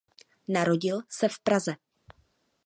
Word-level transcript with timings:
Narodil 0.47 1.01
se 1.09 1.27
v 1.29 1.39
Praze. 1.43 1.75